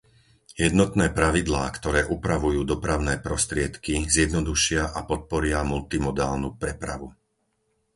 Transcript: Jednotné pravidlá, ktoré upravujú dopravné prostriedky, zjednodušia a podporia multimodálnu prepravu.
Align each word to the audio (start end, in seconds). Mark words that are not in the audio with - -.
Jednotné 0.65 1.05
pravidlá, 1.19 1.65
ktoré 1.77 2.01
upravujú 2.15 2.61
dopravné 2.73 3.13
prostriedky, 3.27 3.95
zjednodušia 4.15 4.83
a 4.97 5.05
podporia 5.09 5.59
multimodálnu 5.73 6.49
prepravu. 6.61 7.07